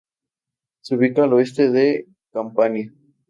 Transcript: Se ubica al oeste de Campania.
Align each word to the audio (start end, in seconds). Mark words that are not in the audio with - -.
Se 0.81 0.95
ubica 0.95 1.25
al 1.25 1.33
oeste 1.33 1.69
de 1.69 2.07
Campania. 2.33 2.91